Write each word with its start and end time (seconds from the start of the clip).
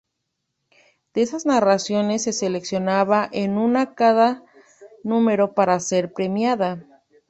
De 1.13 1.21
esas 1.21 1.45
narraciones 1.45 2.23
se 2.23 2.33
seleccionaba 2.33 3.29
una 3.51 3.81
en 3.83 3.93
cada 3.93 4.43
número 5.03 5.53
para 5.53 5.79
ser 5.79 6.11
premiada. 6.11 6.83